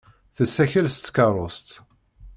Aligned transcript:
Tessakel 0.35 0.87
s 0.89 0.97
tkeṛṛust. 0.99 1.69